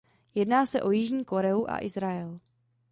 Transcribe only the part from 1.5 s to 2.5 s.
a Izrael.